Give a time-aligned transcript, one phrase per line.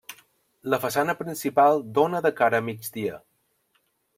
[0.73, 3.21] La façana principal dóna de cara a migdia.